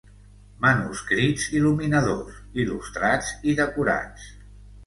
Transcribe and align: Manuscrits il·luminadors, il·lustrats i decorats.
Manuscrits 0.63 1.43
il·luminadors, 1.59 2.39
il·lustrats 2.65 3.33
i 3.53 3.57
decorats. 3.63 4.29